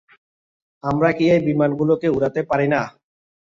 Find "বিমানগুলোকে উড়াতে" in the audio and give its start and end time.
1.47-2.41